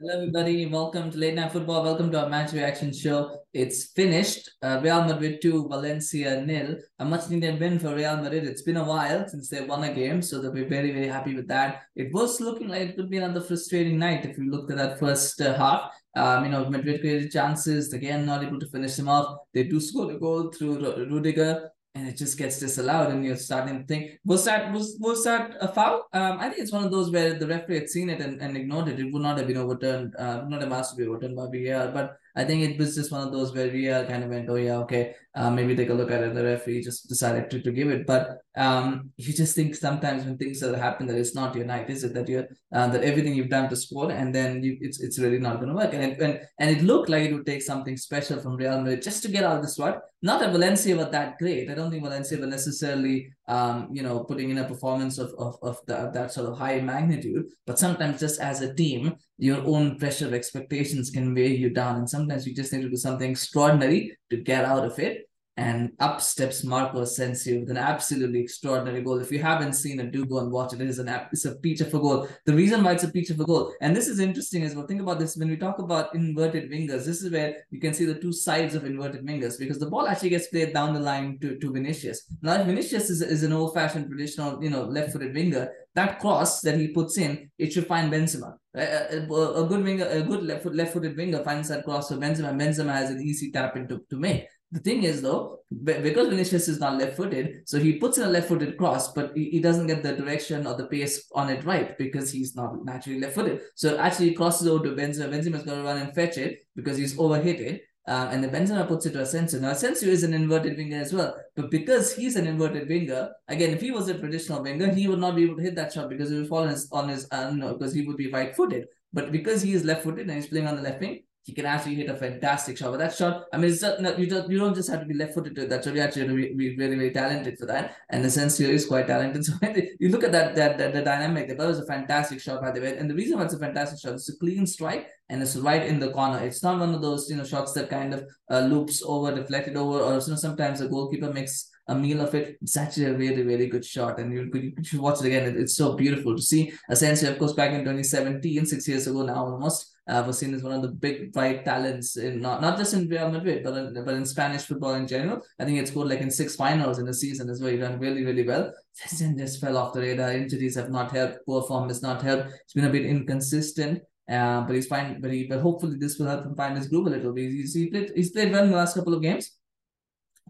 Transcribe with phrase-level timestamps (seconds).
[0.00, 0.64] Hello, everybody.
[0.64, 1.82] Welcome to Late Night Football.
[1.82, 3.40] Welcome to our match reaction show.
[3.52, 4.48] It's finished.
[4.62, 6.76] Uh, Real Madrid 2, Valencia nil.
[7.00, 8.44] A much needed win for Real Madrid.
[8.44, 11.34] It's been a while since they won a game, so they'll be very, very happy
[11.34, 11.82] with that.
[11.96, 15.00] It was looking like it could be another frustrating night if you looked at that
[15.00, 15.90] first uh, half.
[16.14, 19.36] Um, you know, Madrid created chances, again, not able to finish them off.
[19.52, 23.80] They do score a goal through Rudiger and it just gets disallowed and you're starting
[23.80, 25.96] to think was that was was that a foul?
[26.12, 28.56] Um i think it's one of those where the referee had seen it and, and
[28.56, 29.00] ignored it.
[29.00, 31.88] It would not have been overturned uh not have asked to be overturned by VAR
[31.98, 32.08] but
[32.38, 34.78] I think it was just one of those where VAR kind of went oh yeah
[34.84, 37.90] okay uh, maybe take a look at it the referee just decided to, to give
[37.90, 38.06] it.
[38.06, 41.90] But um you just think sometimes when things that happen that it's not your night
[41.90, 42.14] is it?
[42.14, 45.40] That you're uh, that everything you've done to score and then you it's it's really
[45.46, 45.92] not going to work.
[45.94, 49.02] And it, and and it looked like it would take something special from Real Madrid
[49.02, 51.70] just to get out of this rut not that Valencia were that great.
[51.70, 55.56] I don't think Valencia were necessarily um, you know, putting in a performance of of,
[55.62, 57.46] of that, that sort of high magnitude.
[57.66, 61.96] But sometimes just as a team, your own pressure expectations can weigh you down.
[61.96, 65.27] And sometimes you just need to do something extraordinary to get out of it
[65.58, 69.18] and up steps Marco Asensio with an absolutely extraordinary goal.
[69.18, 70.80] If you haven't seen it, do go and watch it.
[70.80, 72.28] It is an it's a peach of a goal.
[72.46, 74.86] The reason why it's a peach of a goal, and this is interesting as well.
[74.86, 77.04] Think about this when we talk about inverted wingers.
[77.04, 80.06] This is where you can see the two sides of inverted wingers because the ball
[80.06, 82.32] actually gets played down the line to, to Vinicius.
[82.40, 86.88] Now, Vinicius is, is an old-fashioned traditional, you know, left-footed winger, that cross that he
[86.88, 88.54] puts in, it should find Benzema.
[88.76, 92.54] A, a, a good winger, a good left left-footed winger finds that cross for Benzema.
[92.54, 94.46] Benzema has an easy tap into to make.
[94.70, 98.28] The thing is, though, because Vinicius is not left footed, so he puts in a
[98.28, 101.96] left footed cross, but he doesn't get the direction or the pace on it right
[101.96, 103.62] because he's not naturally left footed.
[103.76, 105.30] So actually, he crosses over to Benzema.
[105.30, 107.82] Benzema's going to run and fetch it because he's overhit it.
[108.06, 109.60] Um, and then Benzema puts it to Asensio.
[109.60, 111.36] Now, Asensio is an inverted winger as well.
[111.54, 115.18] But because he's an inverted winger, again, if he was a traditional winger, he would
[115.18, 117.26] not be able to hit that shot because he would fall on his, on his
[117.30, 118.86] uh, because he would be right footed.
[119.12, 121.64] But because he is left footed and he's playing on the left wing, he can
[121.64, 122.90] actually hit a fantastic shot.
[122.90, 125.32] But that shot, I mean, no, you don't you don't just have to be left
[125.32, 125.94] footed to that shot.
[125.94, 127.96] You actually have to be, be very very talented for that.
[128.10, 129.44] And Asensio is quite talented.
[129.48, 129.54] So
[129.98, 131.48] you look at that that, that the dynamic.
[131.48, 132.98] That was a fantastic shot by the way.
[132.98, 135.86] And the reason why it's a fantastic shot, it's a clean strike and it's right
[135.86, 136.38] in the corner.
[136.44, 139.76] It's not one of those you know shots that kind of uh, loops over, deflected
[139.76, 142.58] over, or you know, sometimes the goalkeeper makes a meal of it.
[142.60, 145.56] It's actually a really, really good shot, and you, you should watch it again.
[145.58, 146.72] it's so beautiful to see.
[146.88, 150.62] Asensio, of course, back in 2017, six years ago now almost, uh, was seen as
[150.62, 154.04] one of the big bright talents in not, not just in Real Madrid, but in,
[154.04, 155.42] but in Spanish football in general.
[155.58, 157.70] I think it scored like in six finals in a season as well.
[157.70, 158.72] He done really, really well.
[159.18, 160.32] Then just fell off the radar.
[160.32, 161.44] Injuries have not helped.
[161.46, 162.48] Poor form has not helped.
[162.64, 164.02] It's been a bit inconsistent.
[164.30, 165.20] Uh, but he's fine.
[165.20, 167.50] But he, but hopefully this will help him find his groove a little bit.
[167.50, 169.52] He's, he played, he's played well in the last couple of games.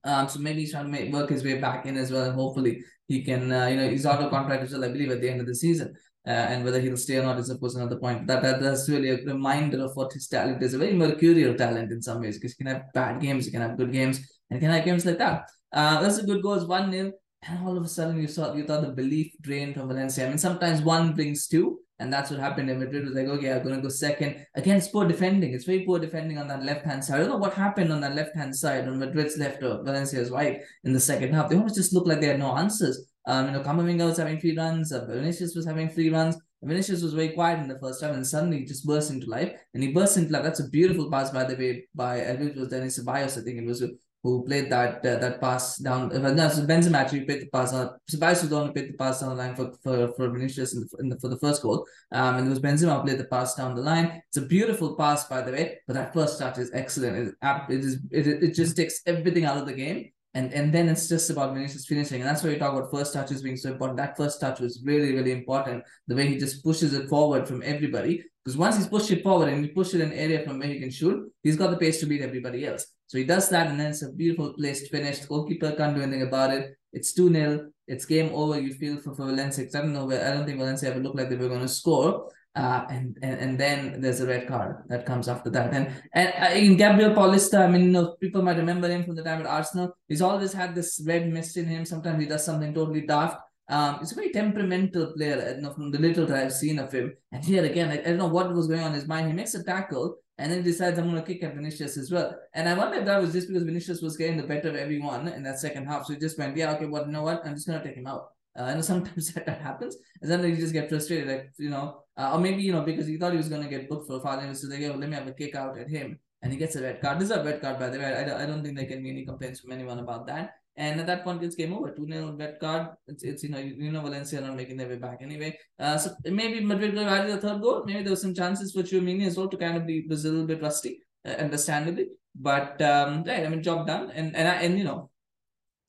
[0.05, 2.35] Um, so maybe he's trying to make work his way back in as well, and
[2.35, 3.51] hopefully he can.
[3.51, 5.47] Uh, you know, he's out of contract as well, I believe, at the end of
[5.47, 5.95] the season.
[6.29, 8.27] Uh, and whether he'll stay or not is of course another point.
[8.27, 10.75] That, that that's really a reminder of what his talent is.
[10.75, 13.63] A very mercurial talent in some ways because he can have bad games, he can
[13.63, 14.19] have good games,
[14.51, 15.49] and he can have games like that.
[15.73, 16.55] Uh, that's a good goal.
[16.55, 17.13] It's one nil,
[17.49, 20.27] and all of a sudden you saw you thought the belief drained from Valencia.
[20.27, 22.69] I mean, sometimes one brings two, and that's what happened.
[22.69, 24.45] And Madrid was like, okay, I'm gonna go second.
[24.55, 25.55] Again, it's poor defending.
[25.55, 27.15] It's very poor defending on that left hand side.
[27.15, 30.31] I don't know what happened on that left hand side on Madrid's left or Valencia's
[30.31, 31.49] right in the second half.
[31.49, 33.08] They almost just looked like they had no answers.
[33.29, 36.37] Um, you know, Camavinga was having free runs, uh, Vinicius was having free runs.
[36.63, 39.53] Vinicius was very quiet in the first half and suddenly he just burst into life.
[39.75, 40.43] And he burst into life.
[40.43, 43.45] That's a beautiful pass, by the way, by I believe it was Denis Ceballos, I
[43.45, 43.81] think it was
[44.23, 46.13] who played that uh, that pass down.
[46.13, 47.91] Uh, no, so Benzema actually played the pass on.
[48.11, 50.75] Ceballos was the one who played the pass down the line for for, for Vinicius
[50.75, 51.87] in the, in the, for the first goal.
[52.11, 54.21] Um, and it was Benzema who played the pass down the line.
[54.29, 55.79] It's a beautiful pass, by the way.
[55.87, 57.29] But that first touch is excellent.
[57.29, 57.35] It,
[57.71, 60.11] it is it, it just takes everything out of the game.
[60.39, 62.21] And, and then it's just about Vinicius finishing.
[62.21, 63.97] And that's why we talk about first touches being so important.
[63.97, 65.83] That first touch was really, really important.
[66.07, 68.23] The way he just pushes it forward from everybody.
[68.45, 70.69] Because once he's pushed it forward and he pushed it in an area from where
[70.69, 72.87] he can shoot, he's got the pace to beat everybody else.
[73.09, 75.19] So he does that, and then it's a beautiful place to finish.
[75.19, 76.77] The goalkeeper can't do anything about it.
[76.93, 77.71] It's 2 0.
[77.89, 78.61] It's game over.
[78.61, 79.67] You feel for, for Valencia.
[79.75, 81.69] I don't know where I don't think Valencia ever looked like they were going to
[81.69, 82.31] score.
[82.59, 85.73] Uh, and, and and then there's a red card that comes after that.
[85.73, 89.15] And and uh, in Gabriel Paulista, I mean, you know, people might remember him from
[89.15, 89.95] the time at Arsenal.
[90.09, 91.85] He's always had this red mist in him.
[91.85, 93.39] Sometimes he does something totally daft.
[93.69, 96.91] Um, he's a very temperamental player you know, from the little that I've seen of
[96.91, 97.15] him.
[97.31, 99.29] And here again, I, I, don't know what was going on in his mind.
[99.29, 102.35] He makes a tackle and then decides I'm going to kick at Vinicius as well.
[102.55, 105.29] And I wonder if that was just because Vinicius was getting the better of everyone
[105.29, 106.07] in that second half.
[106.07, 107.47] So he just went, yeah, okay, well, you know what?
[107.47, 108.31] I'm just going to take him out.
[108.59, 109.97] Uh, know sometimes that happens.
[110.21, 113.07] And then you just get frustrated, like, you know, uh, or maybe, you know, because
[113.07, 114.55] he thought he was going to get booked for a foul.
[114.55, 116.19] So they go, let me have a kick out at him.
[116.43, 117.19] And he gets a red card.
[117.19, 118.07] This is a red card, by the way.
[118.07, 120.57] I, I don't think there can be any complaints from anyone about that.
[120.77, 121.91] And at that point, it's game over.
[121.91, 122.89] 2 0 red card.
[123.07, 125.57] It's, it's you know, you know, Valencia not making their way back anyway.
[125.79, 127.85] Uh, so maybe Madrid will add the third goal.
[127.85, 130.31] Maybe there was some chances for Tchouameni as well to kind of be was a
[130.31, 132.09] little bit rusty, uh, understandably.
[132.35, 134.11] But um, right, I mean, job done.
[134.13, 135.11] And and I, and you know,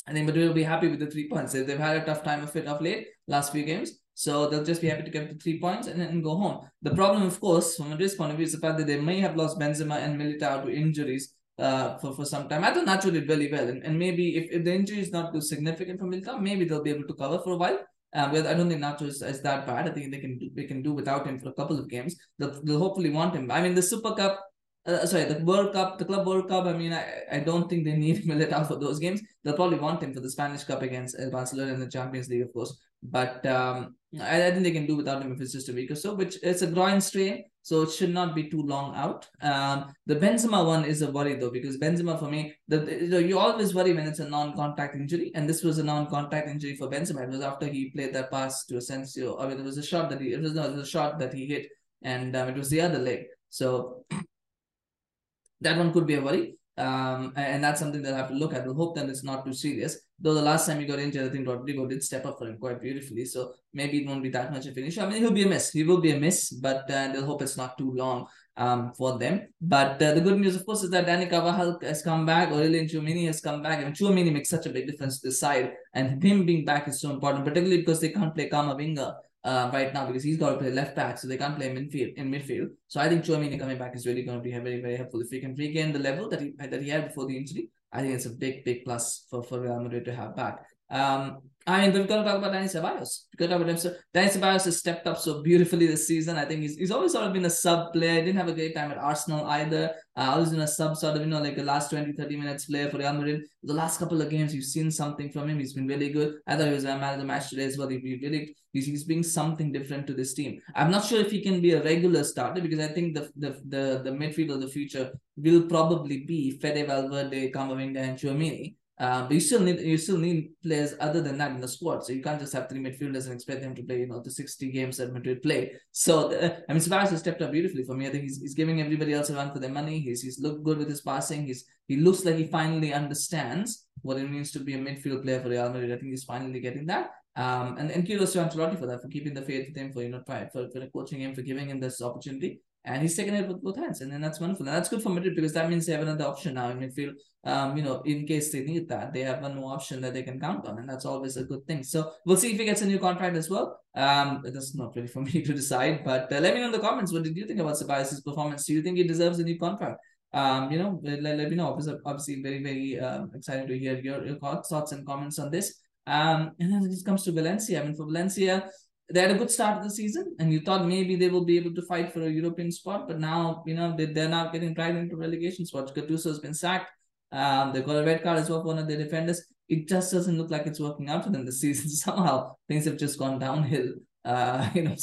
[0.08, 1.54] I think Madrid will be happy with the three points.
[1.54, 4.00] They've had a tough time of it of late, last few games.
[4.20, 6.68] So they'll just be happy to get the three points and then go home.
[6.82, 9.22] The problem, of course, from Madrid's point of view, is the fact that they may
[9.22, 12.66] have lost Benzema and Militao to injuries uh, for, for some time.
[12.66, 13.70] I thought Nacho did really well.
[13.70, 16.84] And, and maybe if, if the injury is not too significant for Militao, maybe they'll
[16.84, 17.80] be able to cover for a while.
[18.14, 19.88] Uh, I don't think Nacho is, is that bad.
[19.88, 22.18] I think they can do, they can do without him for a couple of games.
[22.40, 23.50] They'll, they'll hopefully want him.
[23.50, 24.38] I mean, the Super Cup,
[24.86, 26.66] uh, sorry, the World Cup, the Club World Cup.
[26.66, 29.22] I mean, I, I don't think they need Militao for those games.
[29.46, 32.52] They'll probably want him for the Spanish Cup against Barcelona in the Champions League, of
[32.52, 32.78] course.
[33.02, 35.92] But um, I, I think they can do without him if it's just a week
[35.92, 36.14] or so.
[36.14, 39.28] Which it's a groin strain so it should not be too long out.
[39.42, 43.38] Um, the Benzema one is a worry though because Benzema for me, the, the you
[43.38, 47.24] always worry when it's a non-contact injury, and this was a non-contact injury for Benzema.
[47.24, 49.38] It was after he played that pass to Asensio.
[49.38, 51.20] I mean, it was a shot that he it was, no, it was a shot
[51.20, 51.68] that he hit,
[52.02, 53.26] and um, it was the other leg.
[53.50, 54.06] So
[55.62, 56.56] that one could be a worry.
[56.78, 58.66] Um, and that's something that I have to look at.
[58.66, 60.00] We'll hope that it's not too serious.
[60.22, 62.58] Though the last time he got injured, I think Rodrygo did step up for him
[62.58, 63.26] quite beautifully.
[63.26, 65.02] So maybe it won't be that much of an issue.
[65.02, 65.72] I mean, he'll be a miss.
[65.72, 68.28] He will be a miss, but uh, they'll hope it's not too long
[68.58, 69.48] um, for them.
[69.62, 72.50] But uh, the good news, of course, is that Dani Carvajal has come back.
[72.50, 73.84] Aurelien Tchouameni has come back.
[73.84, 75.74] And Tchouameni makes such a big difference to the side.
[75.94, 79.94] And him being back is so important, particularly because they can't play Camavinga uh, right
[79.94, 82.70] now because he's got to play left back, so they can't play midfield in midfield.
[82.88, 85.22] So I think Tchouameni coming back is really going to be very very helpful.
[85.22, 88.02] If he can regain the level that he that he had before the injury, I
[88.02, 90.66] think it's a big big plus for for Real Madrid to have back.
[90.90, 93.26] Um, I mean, we've got to talk about Dani Ceballos.
[93.32, 93.94] We've got to talk about him.
[94.16, 96.36] Dani Ceballos has stepped up so beautifully this season.
[96.36, 98.26] I think he's, he's always sort of been a sub player.
[98.26, 99.94] Didn't have a great time at Arsenal either.
[100.16, 102.66] Uh, always been a sub sort of, you know, like the last 20, 30 minutes
[102.66, 103.44] player for Real Madrid.
[103.62, 105.60] The last couple of games, you've seen something from him.
[105.60, 106.38] He's been really good.
[106.48, 107.88] I thought he was a man of the match today as well.
[107.88, 110.60] He really, he's, he's being something different to this team.
[110.74, 113.62] I'm not sure if he can be a regular starter because I think the the
[113.68, 118.74] the, the midfield of the future will probably be Fede Valverde, Camavinga, and Tchouameni.
[119.00, 122.04] Uh, but you still need you still need players other than that in the squad.
[122.04, 124.30] So you can't just have three midfielders and expect them to play, you know, the
[124.30, 125.72] 60 games that Madrid play.
[125.94, 128.08] So uh, I mean Ceballos has stepped up beautifully for me.
[128.08, 130.00] I think he's, he's giving everybody else a run for their money.
[130.00, 131.46] He's he's looked good with his passing.
[131.46, 135.40] He's he looks like he finally understands what it means to be a midfield player
[135.40, 135.94] for Real Madrid.
[135.94, 137.12] I think he's finally getting that.
[137.38, 140.02] Um, and, and kudos to Ancelotti for that, for keeping the faith with him, for
[140.02, 143.34] you know, try, for, for coaching him, for giving him this opportunity and he's taken
[143.36, 144.68] it with both hands, and then that's wonderful.
[144.68, 147.14] And that's good for Madrid because that means they have another option now in midfield.
[147.44, 150.24] Um, you know, in case they need that, they have one more option that they
[150.24, 151.84] can count on, and that's always a good thing.
[151.84, 153.80] So we'll see if he gets a new contract as well.
[153.96, 156.80] Um, that's not really for me to decide, but uh, let me know in the
[156.80, 158.66] comments what did you think about Ceballos' performance?
[158.66, 160.00] Do you think he deserves a new contract?
[160.32, 161.70] Um, you know, let, let me know.
[161.70, 165.80] Obviously, obviously very very uh, excited to hear your, your thoughts and comments on this.
[166.06, 167.82] Um, and then it comes to Valencia.
[167.82, 168.70] I mean, for Valencia,
[169.12, 171.58] they had a good start of the season, and you thought maybe they will be
[171.58, 174.74] able to fight for a European spot, but now you know they, they're now getting
[174.74, 175.92] dragged into relegation spots.
[175.92, 176.92] Gattuso has been sacked.
[177.32, 179.46] Um, they got a red card as well for one of their defenders.
[179.68, 181.90] It just doesn't look like it's working out for them this season.
[182.06, 183.94] Somehow things have just gone downhill.
[184.34, 184.96] Uh, you know,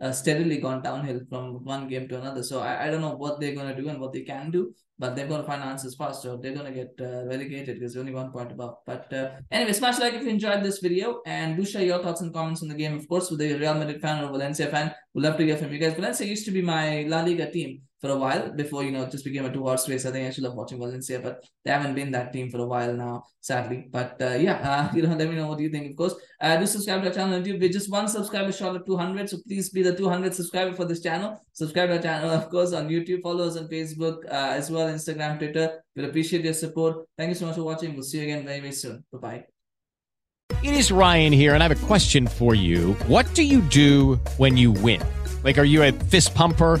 [0.00, 2.42] uh, steadily gone downhill from one game to another.
[2.50, 4.62] So I, I don't know what they're gonna do and what they can do
[5.02, 7.96] but they've got to find answers fast, so they're going to get uh, relegated because
[7.96, 8.76] only one point above.
[8.86, 12.20] But uh, anyway, smash like if you enjoyed this video and do share your thoughts
[12.20, 12.94] and comments on the game.
[12.96, 15.72] Of course, with the Real Madrid fan or Valencia fan, we'd love to hear from
[15.72, 15.94] you guys.
[15.94, 19.24] Valencia used to be my La Liga team for a while before, you know, just
[19.24, 20.04] became a two horse race.
[20.04, 22.66] I think I should love watching Valencia, but they haven't been that team for a
[22.66, 23.86] while now, sadly.
[23.90, 26.14] But uh, yeah, uh, you know, let me know what you think, of course.
[26.40, 27.60] Uh, do subscribe to our channel on YouTube.
[27.60, 31.00] We're just one subscriber short of 200, so please be the 200 subscriber for this
[31.00, 31.40] channel.
[31.52, 33.22] Subscribe to our channel, of course, on YouTube.
[33.22, 35.80] Follow us on Facebook uh, as well, Instagram, Twitter.
[35.94, 37.06] We'll appreciate your support.
[37.16, 37.94] Thank you so much for watching.
[37.94, 39.04] We'll see you again very, very soon.
[39.12, 39.44] Bye-bye.
[40.64, 42.94] It is Ryan here, and I have a question for you.
[43.06, 45.02] What do you do when you win?
[45.44, 46.80] Like, are you a fist pumper?